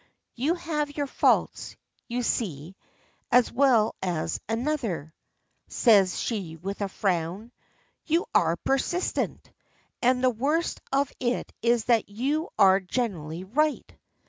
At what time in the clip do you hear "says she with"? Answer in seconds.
5.67-6.81